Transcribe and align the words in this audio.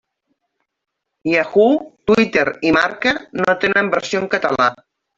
Yahoo!, 1.33 1.69
Twitter 2.11 2.47
i 2.71 2.75
Marca 2.81 3.15
no 3.45 3.59
tenen 3.67 3.97
versió 3.97 4.27
en 4.27 4.31
català. 4.37 4.73